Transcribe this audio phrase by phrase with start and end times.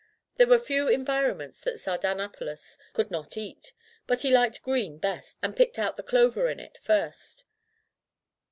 [0.37, 3.71] There were few environments that Sardan apalus could not eat,
[4.07, 7.45] but he liked green best, and picked out the clover in it first.